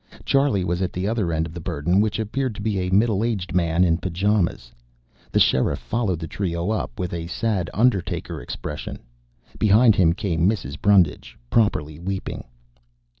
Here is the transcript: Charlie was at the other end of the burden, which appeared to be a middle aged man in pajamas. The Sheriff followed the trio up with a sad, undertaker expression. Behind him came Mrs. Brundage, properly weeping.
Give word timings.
Charlie 0.25 0.63
was 0.63 0.81
at 0.81 0.91
the 0.93 1.07
other 1.07 1.31
end 1.31 1.45
of 1.45 1.53
the 1.53 1.59
burden, 1.59 2.01
which 2.01 2.17
appeared 2.17 2.55
to 2.55 2.61
be 2.63 2.79
a 2.79 2.89
middle 2.91 3.23
aged 3.23 3.53
man 3.53 3.83
in 3.83 3.99
pajamas. 3.99 4.71
The 5.31 5.39
Sheriff 5.39 5.77
followed 5.77 6.17
the 6.17 6.27
trio 6.27 6.71
up 6.71 6.97
with 6.97 7.13
a 7.13 7.27
sad, 7.27 7.69
undertaker 7.71 8.41
expression. 8.41 8.97
Behind 9.59 9.93
him 9.93 10.13
came 10.13 10.49
Mrs. 10.49 10.81
Brundage, 10.81 11.37
properly 11.51 11.99
weeping. 11.99 12.45